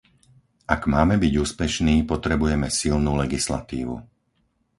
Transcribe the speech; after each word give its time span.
Ak 0.75 0.81
máme 0.93 1.15
byť 1.23 1.33
úspešní, 1.45 1.95
potrebujeme 2.11 2.67
silnú 2.79 3.11
legislatívu. 3.23 3.95